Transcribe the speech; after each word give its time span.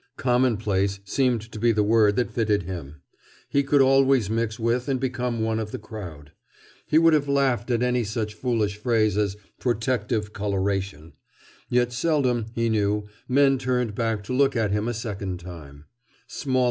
Commonplace 0.17 0.99
seemed 1.03 1.41
to 1.51 1.59
be 1.59 1.71
the 1.71 1.83
word 1.83 2.15
that 2.15 2.31
fitted 2.31 2.63
him. 2.63 3.03
He 3.49 3.61
could 3.61 3.81
always 3.83 4.31
mix 4.31 4.57
with 4.59 4.87
and 4.87 4.99
become 4.99 5.41
one 5.43 5.59
of 5.59 5.69
the 5.69 5.77
crowd. 5.77 6.31
He 6.87 6.97
would 6.97 7.13
have 7.13 7.27
laughed 7.27 7.69
at 7.69 7.83
any 7.83 8.03
such 8.03 8.33
foolish 8.33 8.77
phrase 8.77 9.15
as 9.15 9.37
"protective 9.59 10.33
coloration." 10.33 11.13
Yet 11.69 11.93
seldom, 11.93 12.47
he 12.55 12.67
knew, 12.67 13.09
men 13.27 13.59
turned 13.59 13.93
back 13.93 14.23
to 14.23 14.33
look 14.33 14.55
at 14.55 14.71
him 14.71 14.87
a 14.87 14.95
second 14.95 15.39
time. 15.39 15.85